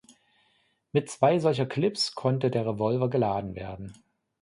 Mit 0.93 1.11
zwei 1.11 1.37
solcher 1.37 1.67
Clips 1.67 2.15
konnte 2.15 2.49
der 2.49 2.65
Revolver 2.65 3.07
geladen 3.07 3.53
werden. 3.53 3.93